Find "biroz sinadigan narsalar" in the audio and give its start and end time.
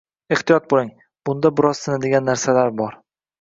1.59-2.75